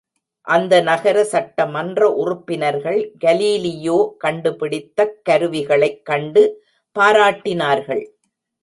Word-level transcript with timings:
அந்த 0.47 0.81
நகர 0.81 1.23
சட்டமன்ற 1.23 2.09
உறுப்பினர்கள் 2.13 3.11
கலீலியோ 3.25 4.09
கண்டுபிடித்தக் 4.17 5.21
கருவிகளைக் 5.29 6.05
கண்டு 6.05 6.63
பாராட்டினார்கள். 6.99 8.05